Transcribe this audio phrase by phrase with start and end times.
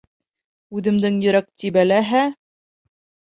[0.79, 2.25] Үҙемдең йөрәк тибә ләһә.